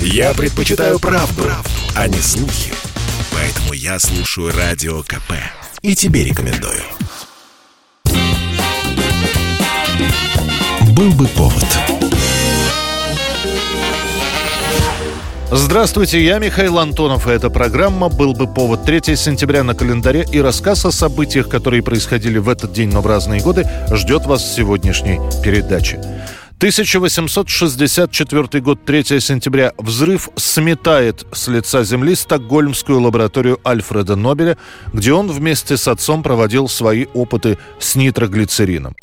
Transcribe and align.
Я 0.00 0.34
предпочитаю 0.34 0.98
правду, 0.98 1.42
правду, 1.42 1.70
а 1.94 2.08
не 2.08 2.18
слухи. 2.18 2.72
Поэтому 3.32 3.72
я 3.72 3.98
слушаю 3.98 4.52
Радио 4.56 5.02
КП. 5.02 5.32
И 5.82 5.94
тебе 5.94 6.24
рекомендую. 6.24 6.82
Был 10.92 11.12
бы 11.12 11.26
повод. 11.28 11.64
Здравствуйте, 15.52 16.24
я 16.24 16.38
Михаил 16.38 16.78
Антонов, 16.78 17.28
и 17.28 17.30
эта 17.30 17.50
программа 17.50 18.08
«Был 18.08 18.32
бы 18.32 18.52
повод» 18.52 18.84
3 18.84 19.14
сентября 19.14 19.62
на 19.62 19.74
календаре 19.74 20.26
и 20.32 20.40
рассказ 20.40 20.84
о 20.84 20.90
событиях, 20.90 21.48
которые 21.48 21.84
происходили 21.84 22.38
в 22.38 22.48
этот 22.48 22.72
день, 22.72 22.90
но 22.90 23.00
в 23.00 23.06
разные 23.06 23.40
годы, 23.40 23.64
ждет 23.92 24.26
вас 24.26 24.42
в 24.42 24.54
сегодняшней 24.54 25.20
передаче. 25.44 26.00
1864 26.58 28.62
год, 28.62 28.82
3 28.86 29.20
сентября. 29.20 29.74
Взрыв 29.76 30.30
сметает 30.36 31.26
с 31.30 31.48
лица 31.48 31.84
Земли 31.84 32.14
Стокгольмскую 32.14 32.98
лабораторию 32.98 33.60
Альфреда 33.66 34.16
Нобеля, 34.16 34.56
где 34.94 35.12
он 35.12 35.30
вместе 35.30 35.76
с 35.76 35.86
отцом 35.86 36.22
проводил 36.22 36.66
свои 36.68 37.04
опыты 37.12 37.58
с 37.78 37.94
нитроглицерином. 37.94 38.96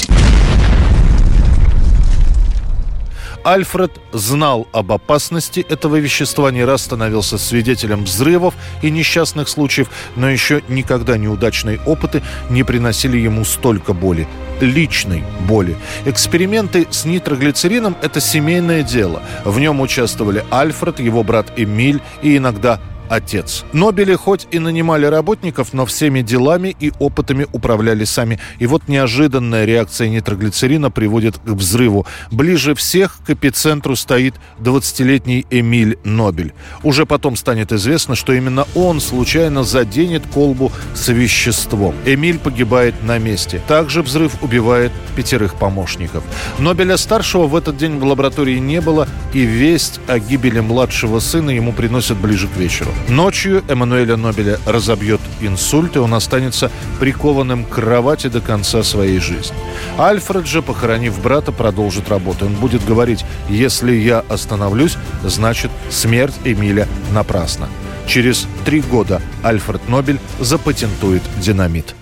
Альфред 3.43 3.91
знал 4.11 4.67
об 4.71 4.91
опасности 4.91 5.65
этого 5.67 5.97
вещества, 5.97 6.51
не 6.51 6.63
раз 6.63 6.83
становился 6.83 7.37
свидетелем 7.37 8.05
взрывов 8.05 8.53
и 8.81 8.89
несчастных 8.89 9.49
случаев, 9.49 9.89
но 10.15 10.29
еще 10.29 10.61
никогда 10.67 11.17
неудачные 11.17 11.79
опыты 11.85 12.21
не 12.49 12.63
приносили 12.63 13.17
ему 13.17 13.45
столько 13.45 13.93
боли 13.93 14.27
личной 14.61 15.23
боли. 15.47 15.75
Эксперименты 16.05 16.87
с 16.89 17.05
нитроглицерином– 17.05 17.97
это 18.01 18.19
семейное 18.19 18.83
дело. 18.83 19.21
В 19.43 19.59
нем 19.59 19.81
участвовали 19.81 20.45
Альфред, 20.51 20.99
его 20.99 21.23
брат 21.23 21.51
Эмиль 21.57 22.01
и 22.21 22.37
иногда 22.37 22.79
отец. 23.13 23.63
Нобели 23.73 24.15
хоть 24.15 24.47
и 24.51 24.59
нанимали 24.59 25.05
работников, 25.05 25.73
но 25.73 25.85
всеми 25.85 26.21
делами 26.21 26.75
и 26.79 26.91
опытами 26.99 27.47
управляли 27.51 28.03
сами. 28.05 28.39
И 28.59 28.65
вот 28.65 28.87
неожиданная 28.87 29.65
реакция 29.65 30.09
нитроглицерина 30.09 30.91
приводит 30.91 31.37
к 31.37 31.49
взрыву. 31.49 32.05
Ближе 32.31 32.75
всех 32.75 33.17
к 33.25 33.29
эпицентру 33.29 33.95
стоит 33.95 34.35
20-летний 34.59 35.45
Эмиль 35.49 35.97
Нобель. 36.03 36.53
Уже 36.81 37.05
потом 37.05 37.35
станет 37.35 37.71
известно, 37.71 38.15
что 38.15 38.33
именно 38.33 38.67
он 38.75 38.99
случайно 38.99 39.63
заденет 39.63 40.23
колбу 40.33 40.71
с 40.95 41.09
веществом. 41.09 41.93
Эмиль 42.05 42.39
погибает 42.39 42.95
на 43.03 43.19
месте. 43.19 43.61
Также 43.67 44.01
взрыв 44.01 44.41
убивает 44.41 44.91
пятерых 45.15 45.55
помощников. 45.55 46.23
Нобеля-старшего 46.59 47.47
в 47.47 47.55
этот 47.55 47.77
день 47.77 47.99
в 47.99 48.03
лаборатории 48.03 48.57
не 48.57 48.81
было, 48.81 49.07
и 49.33 49.41
весть 49.41 49.99
о 50.07 50.19
гибели 50.19 50.59
младшего 50.59 51.19
сына 51.19 51.51
ему 51.51 51.73
приносят 51.73 52.17
ближе 52.17 52.47
к 52.47 52.57
вечеру. 52.57 52.91
Ночью 53.09 53.63
Эммануэля 53.67 54.15
Нобеля 54.15 54.59
разобьет 54.65 55.19
инсульт, 55.41 55.95
и 55.95 55.99
он 55.99 56.13
останется 56.13 56.71
прикованным 56.99 57.65
к 57.65 57.69
кровати 57.69 58.27
до 58.27 58.39
конца 58.39 58.81
своей 58.83 59.19
жизни. 59.19 59.55
Альфред 59.97 60.47
же, 60.47 60.61
похоронив 60.61 61.21
брата, 61.21 61.51
продолжит 61.51 62.09
работу. 62.09 62.45
Он 62.45 62.53
будет 62.55 62.85
говорить, 62.85 63.25
если 63.49 63.93
я 63.93 64.23
остановлюсь, 64.29 64.97
значит 65.23 65.71
смерть 65.89 66.35
Эмиля 66.45 66.87
напрасна. 67.11 67.67
Через 68.07 68.47
три 68.65 68.81
года 68.81 69.21
Альфред 69.43 69.87
Нобель 69.89 70.19
запатентует 70.39 71.23
динамит. 71.37 71.95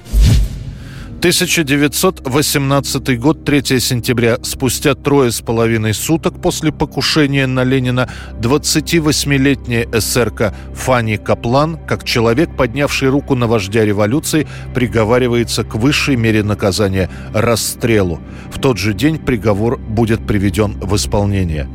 1918 1.21 3.19
год, 3.19 3.45
3 3.45 3.79
сентября. 3.79 4.39
Спустя 4.41 4.95
трое 4.95 5.31
с 5.31 5.39
половиной 5.39 5.93
суток 5.93 6.41
после 6.41 6.71
покушения 6.71 7.45
на 7.45 7.63
Ленина 7.63 8.09
28-летняя 8.39 9.87
эсерка 9.93 10.55
Фанни 10.73 11.17
Каплан, 11.17 11.77
как 11.85 12.05
человек, 12.05 12.57
поднявший 12.57 13.09
руку 13.09 13.35
на 13.35 13.45
вождя 13.45 13.85
революции, 13.85 14.47
приговаривается 14.73 15.63
к 15.63 15.75
высшей 15.75 16.15
мере 16.15 16.41
наказания– 16.41 17.07
расстрелу. 17.35 18.19
В 18.51 18.59
тот 18.59 18.79
же 18.79 18.95
день 18.95 19.19
приговор 19.19 19.77
будет 19.77 20.25
приведен 20.25 20.79
в 20.81 20.95
исполнение. 20.95 21.69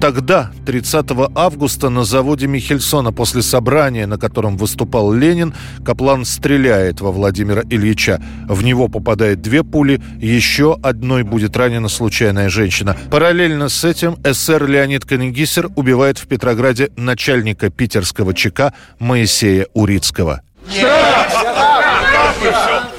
Тогда, 0.00 0.50
30 0.66 1.06
августа, 1.36 1.88
на 1.88 2.02
заводе 2.02 2.48
Михельсона 2.48 3.12
после 3.12 3.42
собрания, 3.42 4.08
на 4.08 4.18
котором 4.18 4.56
выступал 4.56 5.12
Ленин, 5.12 5.54
Каплан 5.84 6.24
стреляет 6.24 7.00
во 7.00 7.12
Владимира 7.12 7.62
Ильича. 7.70 8.20
В 8.48 8.64
него 8.64 8.87
попадает 8.88 9.40
две 9.40 9.62
пули, 9.62 10.00
еще 10.20 10.78
одной 10.82 11.22
будет 11.22 11.56
ранена 11.56 11.88
случайная 11.88 12.48
женщина. 12.48 12.96
Параллельно 13.10 13.68
с 13.68 13.84
этим 13.84 14.16
СССР 14.24 14.66
Леонид 14.66 15.04
Канегисер 15.04 15.68
убивает 15.76 16.18
в 16.18 16.26
Петрограде 16.26 16.90
начальника 16.96 17.70
питерского 17.70 18.34
ЧК 18.34 18.72
Моисея 18.98 19.66
Урицкого. 19.74 20.42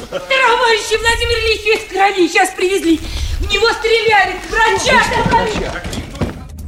Товарищи, 0.09 0.97
Владимир 0.99 1.37
в 1.79 1.87
крови, 1.89 2.27
сейчас 2.27 2.49
привезли. 2.51 2.99
В 3.39 3.51
него 3.51 3.67
стреляли, 3.73 4.35
врача! 4.49 5.88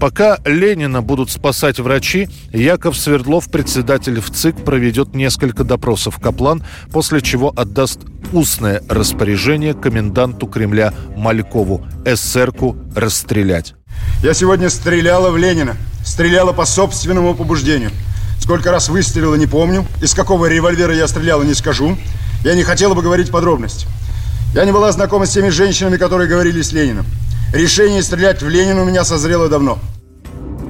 Пока 0.02 0.40
Ленина 0.46 1.04
будут 1.04 1.30
спасать 1.30 1.80
врачи, 1.80 2.28
Яков 2.52 2.98
Свердлов, 2.98 3.52
председатель 3.52 4.20
в 4.20 4.32
ЦИК, 4.32 4.66
проведет 4.66 5.14
несколько 5.14 5.64
допросов 5.64 6.18
Каплан, 6.20 6.64
после 6.92 7.22
чего 7.22 7.54
отдаст 7.56 8.00
устное 8.34 8.82
распоряжение 8.90 9.76
коменданту 9.76 10.48
Кремля 10.48 10.92
Малькову 11.16 11.86
эсерку 12.04 12.76
расстрелять. 12.96 13.76
Я 14.24 14.34
сегодня 14.34 14.72
стреляла 14.72 15.30
в 15.30 15.38
Ленина. 15.38 15.78
Стреляла 16.04 16.52
по 16.52 16.66
собственному 16.66 17.36
побуждению. 17.36 17.92
Сколько 18.40 18.72
раз 18.72 18.90
выстрелила, 18.90 19.36
не 19.36 19.46
помню. 19.46 19.86
Из 20.02 20.16
какого 20.16 20.48
револьвера 20.48 20.96
я 20.96 21.08
стреляла, 21.08 21.44
не 21.44 21.54
скажу. 21.54 21.96
Я 22.44 22.56
не 22.56 22.64
хотела 22.64 22.96
бы 22.96 23.04
говорить 23.04 23.30
подробности. 23.30 23.86
Я 24.56 24.66
не 24.66 24.72
была 24.72 24.92
знакома 24.94 25.28
с 25.28 25.30
теми 25.30 25.50
женщинами, 25.50 25.98
которые 25.98 26.28
говорили 26.28 26.64
с 26.64 26.72
Лениным. 26.72 27.06
Решение 27.54 28.02
стрелять 28.02 28.42
в 28.42 28.48
Ленина 28.48 28.82
у 28.82 28.86
меня 28.86 29.04
созрело 29.04 29.50
давно. 29.50 29.78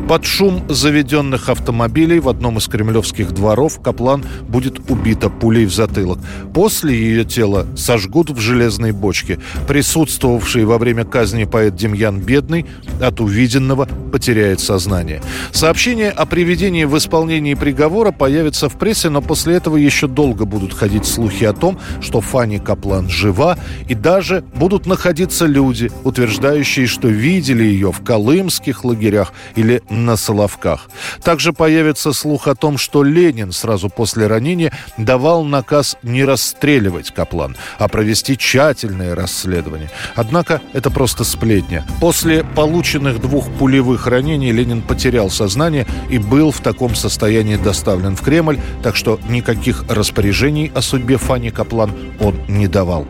Под 0.07 0.25
шум 0.25 0.63
заведенных 0.67 1.47
автомобилей 1.47 2.19
в 2.19 2.27
одном 2.27 2.57
из 2.57 2.67
кремлевских 2.67 3.31
дворов 3.31 3.81
Каплан 3.81 4.25
будет 4.47 4.89
убита 4.89 5.29
пулей 5.29 5.65
в 5.65 5.73
затылок. 5.73 6.19
После 6.53 6.93
ее 6.93 7.23
тело 7.23 7.65
сожгут 7.77 8.29
в 8.29 8.39
железной 8.39 8.91
бочке. 8.91 9.39
Присутствовавший 9.67 10.65
во 10.65 10.77
время 10.77 11.05
казни 11.05 11.45
поэт 11.45 11.75
Демьян 11.75 12.19
Бедный 12.19 12.65
от 12.99 13.21
увиденного 13.21 13.87
потеряет 14.11 14.59
сознание. 14.59 15.21
Сообщение 15.51 16.09
о 16.09 16.25
приведении 16.25 16.83
в 16.83 16.97
исполнении 16.97 17.53
приговора 17.53 18.11
появится 18.11 18.67
в 18.67 18.77
прессе, 18.77 19.09
но 19.09 19.21
после 19.21 19.55
этого 19.55 19.77
еще 19.77 20.07
долго 20.07 20.45
будут 20.45 20.73
ходить 20.73 21.05
слухи 21.05 21.45
о 21.45 21.53
том, 21.53 21.79
что 22.01 22.19
Фанни 22.19 22.57
Каплан 22.57 23.09
жива, 23.09 23.57
и 23.87 23.95
даже 23.95 24.43
будут 24.55 24.85
находиться 24.85 25.45
люди, 25.45 25.89
утверждающие, 26.03 26.87
что 26.87 27.07
видели 27.07 27.63
ее 27.63 27.91
в 27.91 28.03
колымских 28.03 28.83
лагерях 28.83 29.33
или 29.55 29.81
на 30.05 30.17
Соловках. 30.17 30.89
Также 31.23 31.53
появится 31.53 32.13
слух 32.13 32.47
о 32.47 32.55
том, 32.55 32.77
что 32.77 33.03
Ленин 33.03 33.51
сразу 33.51 33.89
после 33.89 34.27
ранения 34.27 34.71
давал 34.97 35.43
наказ 35.43 35.97
не 36.03 36.23
расстреливать 36.23 37.11
Каплан, 37.11 37.55
а 37.79 37.87
провести 37.87 38.37
тщательное 38.37 39.15
расследование. 39.15 39.89
Однако 40.15 40.61
это 40.73 40.89
просто 40.89 41.23
сплетня. 41.23 41.85
После 41.99 42.43
полученных 42.43 43.21
двух 43.21 43.51
пулевых 43.53 44.07
ранений 44.07 44.51
Ленин 44.51 44.81
потерял 44.81 45.29
сознание 45.29 45.85
и 46.09 46.17
был 46.17 46.51
в 46.51 46.61
таком 46.61 46.95
состоянии 46.95 47.55
доставлен 47.55 48.15
в 48.15 48.21
Кремль, 48.21 48.59
так 48.83 48.95
что 48.95 49.19
никаких 49.29 49.83
распоряжений 49.89 50.71
о 50.73 50.81
судьбе 50.81 51.17
Фани 51.17 51.49
Каплан 51.49 51.91
он 52.19 52.35
не 52.47 52.67
давал. 52.67 53.07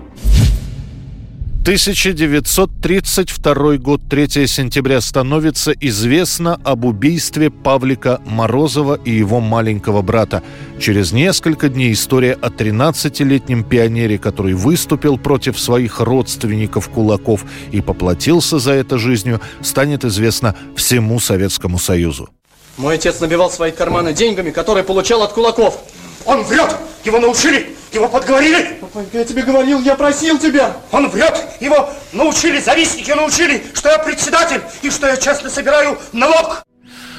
1932 1.62 3.78
год, 3.78 4.02
3 4.10 4.48
сентября, 4.48 5.00
становится 5.00 5.74
известно 5.74 6.60
об 6.64 6.86
убийстве 6.86 7.52
Павлика 7.52 8.20
Морозова 8.26 9.00
и 9.06 9.12
его 9.12 9.40
маленького 9.40 10.02
брата. 10.02 10.42
Через 10.80 11.12
несколько 11.12 11.70
дней 11.70 11.94
история 11.94 12.34
о 12.34 12.50
13-летнем 12.50 13.64
пионере, 13.64 14.18
который 14.18 14.56
выступил 14.56 15.20
против 15.20 15.60
своих 15.60 16.00
родственников 16.00 16.90
кулаков 16.90 17.46
и 17.72 17.80
поплатился 17.80 18.58
за 18.58 18.72
это 18.72 18.98
жизнью, 18.98 19.40
станет 19.62 20.04
известна 20.04 20.56
всему 20.76 21.20
Советскому 21.20 21.78
Союзу. 21.78 22.30
Мой 22.78 22.96
отец 22.96 23.20
набивал 23.20 23.52
свои 23.52 23.72
карманы 23.72 24.14
деньгами, 24.14 24.50
которые 24.50 24.84
получал 24.84 25.22
от 25.22 25.34
кулаков. 25.34 25.78
Он 26.26 26.42
врет! 26.42 26.76
Его 27.06 27.20
научили! 27.20 27.76
Его 27.92 28.08
подговорили! 28.08 28.78
Папа, 28.80 29.06
я 29.12 29.26
тебе 29.26 29.44
говорил, 29.44 29.82
я 29.82 29.96
просил 29.96 30.40
тебя! 30.40 30.78
Он 30.92 31.10
врет! 31.10 31.38
Его 31.60 31.90
научили, 32.14 32.60
завистники 32.60 33.12
научили, 33.12 33.64
что 33.74 33.90
я 33.90 34.00
председатель 34.00 34.62
и 34.82 34.90
что 34.90 35.08
я 35.08 35.18
честно 35.18 35.50
собираю 35.50 35.98
налог! 36.14 36.64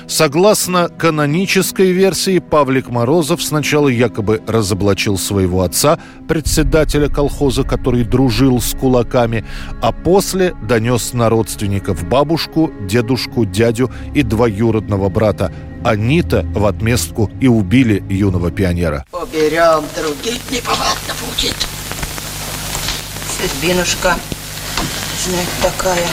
Согласно 0.09 0.89
канонической 0.89 1.93
версии, 1.93 2.39
Павлик 2.39 2.89
Морозов 2.89 3.43
сначала 3.43 3.89
якобы 3.89 4.43
разоблачил 4.47 5.17
своего 5.17 5.63
отца, 5.63 5.99
председателя 6.29 7.09
колхоза, 7.09 7.63
который 7.63 8.05
дружил 8.05 8.61
с 8.61 8.75
кулаками, 8.75 9.45
а 9.81 9.93
после 9.93 10.55
донес 10.69 11.13
на 11.13 11.29
родственников 11.29 12.07
бабушку, 12.09 12.73
дедушку, 12.89 13.45
дядю 13.45 13.91
и 14.15 14.23
двоюродного 14.23 15.09
брата 15.09 15.53
Анита 15.84 16.44
в 16.55 16.64
отместку 16.67 17.31
и 17.40 17.49
убили 17.49 18.02
юного 18.08 18.50
пионера. 18.50 19.05
Уберем, 19.12 19.84
других 19.96 20.40
неповадно 20.50 21.14
будет. 21.20 21.56
Сызбинушка, 23.40 24.17
знать 25.25 25.49
такая. 25.61 26.06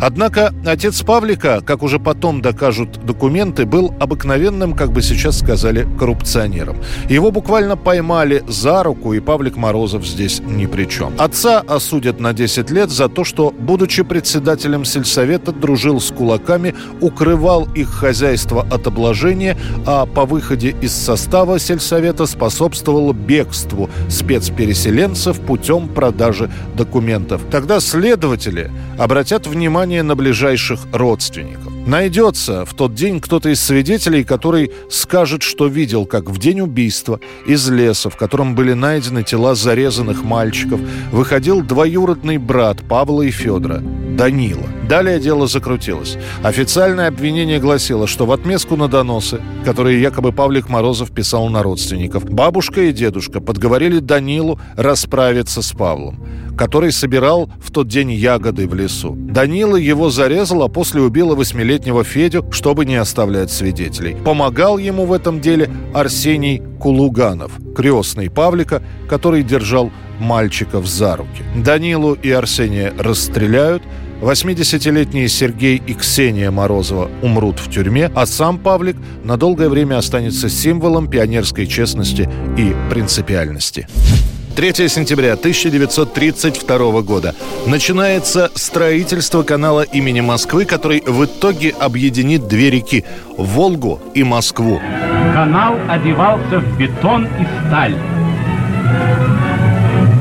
Однако 0.00 0.54
отец 0.64 1.02
Павлика, 1.02 1.60
как 1.60 1.82
уже 1.82 1.98
потом 1.98 2.40
докажут 2.40 3.04
документы, 3.04 3.66
был 3.66 3.94
обыкновенным, 4.00 4.72
как 4.72 4.92
бы 4.92 5.02
сейчас 5.02 5.38
сказали, 5.38 5.86
коррупционером. 5.98 6.78
Его 7.08 7.30
буквально 7.30 7.76
поймали 7.76 8.42
за 8.48 8.82
руку, 8.82 9.12
и 9.12 9.20
Павлик 9.20 9.56
Морозов 9.56 10.06
здесь 10.06 10.40
ни 10.40 10.66
при 10.66 10.86
чем. 10.86 11.12
Отца 11.18 11.60
осудят 11.60 12.18
на 12.18 12.32
10 12.32 12.70
лет 12.70 12.90
за 12.90 13.08
то, 13.08 13.24
что, 13.24 13.50
будучи 13.50 14.02
председателем 14.02 14.84
сельсовета, 14.84 15.52
дружил 15.52 16.00
с 16.00 16.10
кулаками, 16.10 16.74
укрывал 17.00 17.68
их 17.74 17.90
хозяйство 17.90 18.66
от 18.70 18.86
обложения, 18.86 19.56
а 19.86 20.06
по 20.06 20.24
выходе 20.24 20.74
из 20.80 20.94
состава 20.94 21.58
сельсовета 21.58 22.24
способствовал 22.26 23.12
бегству 23.12 23.90
спецпереселенцев 24.08 25.40
путем 25.40 25.88
продажи 25.88 26.50
документов. 26.74 27.42
Тогда 27.50 27.80
следователи 27.80 28.70
обратят 28.98 29.46
внимание 29.46 29.89
внимание 29.90 30.02
на 30.04 30.14
ближайших 30.14 30.86
родственников. 30.92 31.72
Найдется 31.86 32.64
в 32.64 32.74
тот 32.74 32.94
день 32.94 33.20
кто-то 33.20 33.48
из 33.48 33.60
свидетелей, 33.60 34.22
который 34.22 34.70
скажет, 34.88 35.42
что 35.42 35.66
видел, 35.66 36.06
как 36.06 36.30
в 36.30 36.38
день 36.38 36.60
убийства 36.60 37.18
из 37.48 37.68
леса, 37.68 38.08
в 38.08 38.16
котором 38.16 38.54
были 38.54 38.74
найдены 38.74 39.24
тела 39.24 39.56
зарезанных 39.56 40.22
мальчиков, 40.22 40.80
выходил 41.10 41.62
двоюродный 41.62 42.38
брат 42.38 42.78
Павла 42.88 43.22
и 43.22 43.32
Федора, 43.32 43.82
Данила. 44.20 44.66
Далее 44.86 45.18
дело 45.18 45.46
закрутилось. 45.46 46.18
Официальное 46.42 47.08
обвинение 47.08 47.58
гласило, 47.58 48.06
что 48.06 48.26
в 48.26 48.32
отместку 48.32 48.76
на 48.76 48.86
доносы, 48.86 49.40
которые 49.64 50.02
якобы 50.02 50.30
Павлик 50.30 50.68
Морозов 50.68 51.10
писал 51.10 51.48
на 51.48 51.62
родственников, 51.62 52.26
бабушка 52.26 52.82
и 52.82 52.92
дедушка 52.92 53.40
подговорили 53.40 53.98
Данилу 53.98 54.60
расправиться 54.76 55.62
с 55.62 55.72
Павлом 55.72 56.22
который 56.58 56.92
собирал 56.92 57.50
в 57.58 57.70
тот 57.70 57.88
день 57.88 58.12
ягоды 58.12 58.68
в 58.68 58.74
лесу. 58.74 59.16
Данила 59.16 59.76
его 59.76 60.10
зарезал, 60.10 60.62
а 60.62 60.68
после 60.68 61.00
убила 61.00 61.34
восьмилетнего 61.34 62.04
Федю, 62.04 62.44
чтобы 62.52 62.84
не 62.84 62.96
оставлять 62.96 63.50
свидетелей. 63.50 64.14
Помогал 64.26 64.76
ему 64.76 65.06
в 65.06 65.14
этом 65.14 65.40
деле 65.40 65.70
Арсений 65.94 66.60
Кулуганов, 66.78 67.52
крестный 67.74 68.28
Павлика, 68.28 68.82
который 69.08 69.42
держал 69.42 69.90
мальчиков 70.18 70.86
за 70.86 71.16
руки. 71.16 71.42
Данилу 71.56 72.12
и 72.12 72.30
Арсения 72.30 72.92
расстреляют, 72.98 73.82
80-летние 74.20 75.28
Сергей 75.28 75.82
и 75.86 75.94
Ксения 75.94 76.50
Морозова 76.50 77.10
умрут 77.22 77.58
в 77.58 77.70
тюрьме, 77.70 78.10
а 78.14 78.26
сам 78.26 78.58
Павлик 78.58 78.96
на 79.24 79.36
долгое 79.36 79.68
время 79.68 79.98
останется 79.98 80.48
символом 80.48 81.08
пионерской 81.08 81.66
честности 81.66 82.28
и 82.56 82.74
принципиальности. 82.90 83.88
3 84.56 84.88
сентября 84.88 85.34
1932 85.34 87.02
года. 87.02 87.34
Начинается 87.66 88.50
строительство 88.54 89.42
канала 89.42 89.82
имени 89.82 90.20
Москвы, 90.20 90.64
который 90.64 91.02
в 91.06 91.24
итоге 91.24 91.70
объединит 91.78 92.46
две 92.46 92.70
реки– 92.70 93.04
Волгу 93.38 94.00
и 94.12 94.22
Москву. 94.22 94.80
Канал 95.32 95.76
одевался 95.88 96.58
в 96.58 96.78
бетон 96.78 97.24
и 97.24 97.46
сталь. 97.66 97.94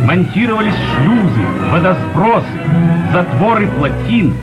Монтировались 0.10 0.74
шлюзы, 0.74 1.46
водосбросы, 1.72 2.48
затворы 3.14 3.68
плотин. 3.68 4.34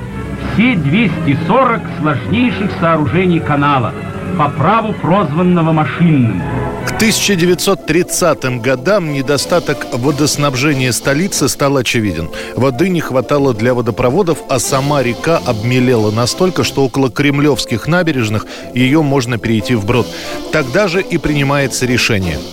Все 0.54 0.76
240 0.76 1.80
сложнейших 1.98 2.70
сооружений 2.78 3.40
канала, 3.40 3.92
по 4.38 4.48
праву 4.48 4.92
прозванного 4.92 5.72
машинным– 5.72 6.40
к 6.86 6.96
1930 6.96 8.62
годам 8.62 9.12
недостаток 9.12 9.86
водоснабжения 9.92 10.92
столицы 10.92 11.48
стал 11.48 11.78
очевиден. 11.78 12.30
Воды 12.54 12.88
не 12.88 13.00
хватало 13.00 13.52
для 13.52 13.74
водопроводов, 13.74 14.38
а 14.48 14.60
сама 14.60 15.02
река 15.02 15.40
обмелела 15.44 16.12
настолько, 16.12 16.62
что 16.62 16.84
около 16.84 17.10
кремлевских 17.10 17.88
набережных 17.88 18.46
ее 18.72 19.02
можно 19.02 19.36
перейти 19.36 19.74
вброд. 19.74 20.06
Тогда 20.52 20.86
же 20.86 21.02
и 21.02 21.18
принимается 21.18 21.86
решение– 21.86 22.38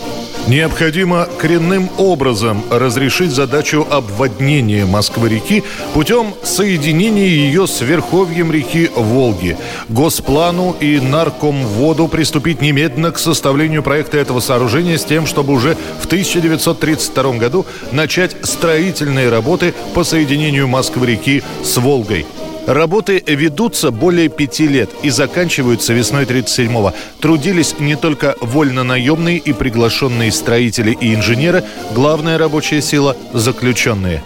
Необходимо 0.48 1.30
коренным 1.38 1.90
образом 1.98 2.64
разрешить 2.70 3.32
задачу 3.32 3.88
обводнения 3.90 4.86
Москвы-реки 4.86 5.64
путем 5.94 6.34
соединения 6.44 7.28
ее 7.28 7.66
с 7.66 7.80
верховьем 7.80 8.52
реки 8.52 8.92
Волги. 8.94 9.58
Госплану 9.88 10.76
и 10.82 11.00
Наркомводу 11.00 12.10
приступить 12.10 12.62
немедленно 12.62 13.12
к 13.12 13.20
составлению 13.20 13.84
проекта 13.84 14.18
этого 14.18 14.42
сооружения 14.42 14.98
с 14.98 15.06
тем, 15.06 15.28
чтобы 15.28 15.54
уже 15.54 15.78
в 16.02 16.08
1932 16.08 17.38
году 17.38 17.66
начать 17.94 18.36
строительные 18.44 19.30
работы 19.30 19.74
по 19.94 20.04
соединению 20.04 20.68
Москвы-реки 20.68 21.42
с 21.64 21.78
Волгой. 21.78 22.26
Работы 22.68 23.22
ведутся 23.28 23.92
более 23.92 24.30
пяти 24.30 24.68
лет 24.68 24.90
и 25.02 25.10
заканчиваются 25.10 25.92
весной 25.92 26.24
37-го. 26.24 26.94
Трудились 27.20 27.78
не 27.80 27.98
только 27.98 28.36
вольно-наемные 28.40 29.38
и 29.38 29.52
приглашенные 29.52 30.32
строители 30.32 30.92
и 30.92 31.14
инженеры, 31.14 31.64
главная 31.94 32.38
рабочая 32.38 32.82
сила– 32.82 33.18
заключенные. 33.34 34.24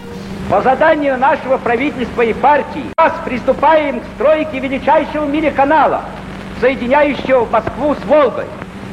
По 0.48 0.62
заданию 0.62 1.18
нашего 1.18 1.58
правительства 1.58 2.22
и 2.22 2.32
партии 2.32 2.84
нас 2.96 3.12
приступаем 3.24 4.00
к 4.00 4.04
стройке 4.14 4.60
величайшего 4.60 5.24
в 5.24 5.30
мире 5.30 5.50
канала, 5.50 6.04
соединяющего 6.60 7.44
Москву 7.44 7.96
с 7.96 8.06
Волгой. 8.06 8.46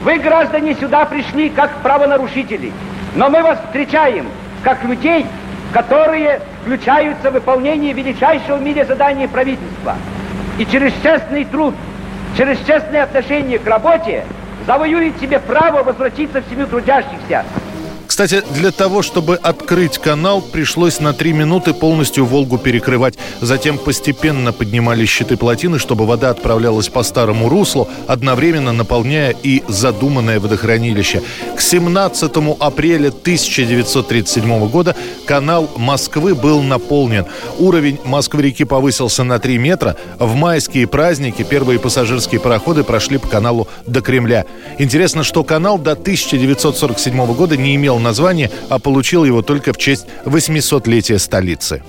Вы, 0.03 0.17
граждане, 0.17 0.75
сюда 0.75 1.05
пришли 1.05 1.49
как 1.49 1.83
правонарушители, 1.83 2.73
но 3.15 3.29
мы 3.29 3.43
вас 3.43 3.59
встречаем 3.67 4.25
как 4.63 4.83
людей, 4.83 5.27
которые 5.71 6.41
включаются 6.65 7.29
в 7.29 7.33
выполнение 7.33 7.93
величайшего 7.93 8.57
в 8.57 8.63
мире 8.63 8.85
задания 8.85 9.27
правительства. 9.27 9.95
И 10.57 10.65
через 10.65 10.93
честный 11.03 11.45
труд, 11.45 11.75
через 12.35 12.57
честное 12.65 13.03
отношение 13.03 13.59
к 13.59 13.67
работе 13.67 14.23
завоюет 14.65 15.19
себе 15.19 15.39
право 15.39 15.83
возвратиться 15.83 16.41
в 16.41 16.49
семью 16.49 16.65
трудящихся, 16.65 17.45
кстати, 18.15 18.41
для 18.53 18.71
того, 18.71 19.01
чтобы 19.01 19.35
открыть 19.35 19.97
канал, 19.97 20.41
пришлось 20.41 21.01
на 21.01 21.11
три 21.11 21.33
минуты 21.33 21.73
полностью 21.73 22.23
Волгу 22.25 22.57
перекрывать. 22.57 23.15
Затем 23.41 23.77
постепенно 23.77 24.53
поднимали 24.53 25.05
щиты 25.05 25.35
плотины, 25.35 25.79
чтобы 25.79 26.05
вода 26.05 26.29
отправлялась 26.29 26.87
по 26.87 27.03
старому 27.03 27.49
руслу, 27.49 27.89
одновременно 28.07 28.71
наполняя 28.71 29.35
и 29.43 29.63
задуманное 29.67 30.39
водохранилище. 30.39 31.23
К 31.57 31.59
17 31.59 32.31
апреля 32.57 33.09
1937 33.09 34.69
года 34.69 34.95
канал 35.25 35.69
Москвы 35.75 36.35
был 36.35 36.61
наполнен. 36.61 37.25
Уровень 37.59 37.99
Москвы-реки 38.05 38.63
повысился 38.63 39.25
на 39.25 39.39
3 39.39 39.57
метра. 39.57 39.97
В 40.19 40.35
майские 40.35 40.87
праздники 40.87 41.43
первые 41.43 41.79
пассажирские 41.79 42.39
пароходы 42.39 42.85
прошли 42.85 43.17
по 43.17 43.27
каналу 43.27 43.67
до 43.85 43.99
Кремля. 43.99 44.45
Интересно, 44.79 45.23
что 45.23 45.43
канал 45.43 45.77
до 45.77 45.91
1947 45.91 47.33
года 47.33 47.57
не 47.57 47.75
имел 47.75 47.99
название, 48.05 48.49
а 48.69 48.79
получил 48.79 49.25
его 49.25 49.41
только 49.41 49.73
в 49.73 49.77
честь 49.77 50.05
800-летия 50.25 51.19
столицы. 51.19 51.83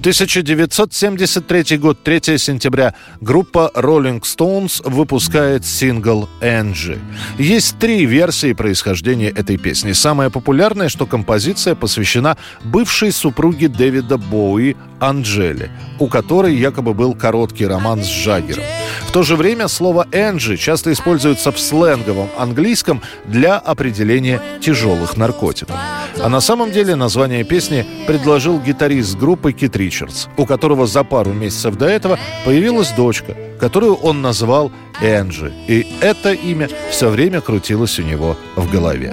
1973 0.00 1.76
год, 1.76 2.02
3 2.02 2.38
сентября. 2.38 2.94
Группа 3.20 3.70
Rolling 3.74 4.22
Stones 4.22 4.80
выпускает 4.88 5.66
сингл 5.66 6.26
«Angie». 6.40 6.98
Есть 7.38 7.78
три 7.78 8.06
версии 8.06 8.54
происхождения 8.54 9.28
этой 9.28 9.58
песни. 9.58 9.92
Самая 9.92 10.30
популярная, 10.30 10.88
что 10.88 11.04
композиция 11.04 11.74
посвящена 11.74 12.38
бывшей 12.64 13.12
супруге 13.12 13.68
Дэвида 13.68 14.16
Боуи 14.16 14.74
Анджеле, 15.00 15.70
у 15.98 16.06
которой 16.06 16.56
якобы 16.56 16.94
был 16.94 17.14
короткий 17.14 17.66
роман 17.66 18.02
с 18.02 18.06
Жагером. 18.06 18.64
В 19.10 19.12
то 19.12 19.24
же 19.24 19.34
время 19.34 19.66
слово 19.66 20.06
«энджи» 20.12 20.56
часто 20.56 20.92
используется 20.92 21.50
в 21.50 21.58
сленговом 21.58 22.28
английском 22.38 23.02
для 23.24 23.58
определения 23.58 24.40
тяжелых 24.60 25.16
наркотиков. 25.16 25.74
А 26.22 26.28
на 26.28 26.40
самом 26.40 26.70
деле 26.70 26.94
название 26.94 27.42
песни 27.42 27.84
предложил 28.06 28.60
гитарист 28.60 29.18
группы 29.18 29.52
Кит 29.52 29.76
Ричардс, 29.76 30.28
у 30.36 30.46
которого 30.46 30.86
за 30.86 31.02
пару 31.02 31.32
месяцев 31.32 31.74
до 31.74 31.86
этого 31.86 32.20
появилась 32.44 32.92
дочка, 32.92 33.36
которую 33.58 33.96
он 33.96 34.22
назвал 34.22 34.70
Энджи. 35.02 35.52
И 35.66 35.88
это 36.00 36.32
имя 36.32 36.68
все 36.92 37.08
время 37.08 37.40
крутилось 37.40 37.98
у 37.98 38.02
него 38.02 38.36
в 38.54 38.70
голове. 38.70 39.12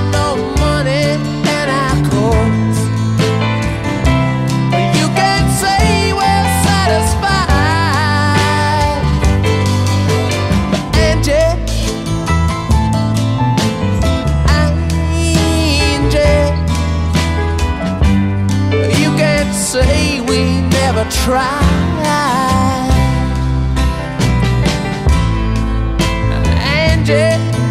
Yeah. 27.11 27.70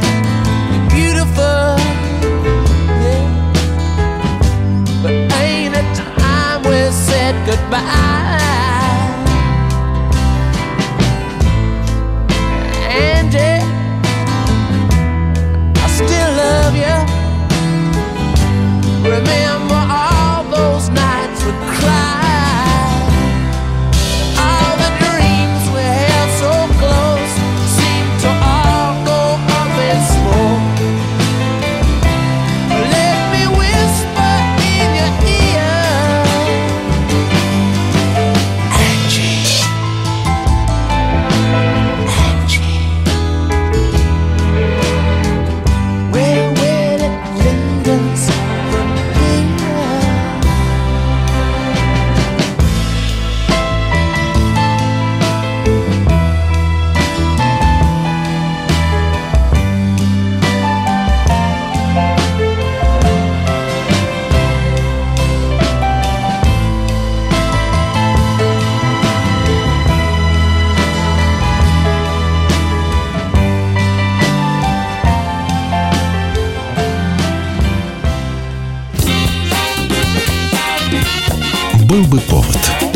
Был 81.90 82.04
бы 82.04 82.20
повод. 82.20 82.89